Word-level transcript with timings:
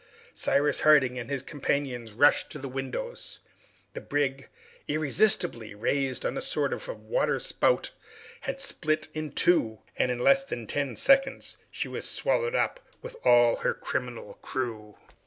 Cyrus 0.33 0.79
Harding 0.81 1.19
and 1.19 1.29
his 1.29 1.43
companions 1.43 2.11
rushed 2.11 2.49
to 2.49 2.57
one 2.57 2.65
of 2.65 2.71
the 2.71 2.75
windows 2.75 3.39
The 3.93 4.01
brig, 4.01 4.49
irresistibly 4.87 5.75
raised 5.75 6.25
on 6.25 6.39
a 6.39 6.41
sort 6.41 6.73
of 6.73 6.87
water 7.03 7.37
spout, 7.37 7.91
had 8.39 8.57
just 8.57 8.67
split 8.69 9.09
in 9.13 9.31
two, 9.31 9.77
and 9.95 10.09
in 10.09 10.17
less 10.17 10.43
than 10.43 10.65
ten 10.65 10.95
seconds 10.95 11.57
she 11.69 11.87
was 11.87 12.09
swallowed 12.09 12.55
up 12.55 12.79
with 13.03 13.15
all 13.23 13.57
her 13.57 13.75
criminal 13.75 14.39
crew! 14.41 14.97